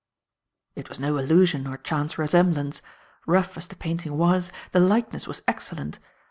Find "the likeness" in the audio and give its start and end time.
4.71-5.27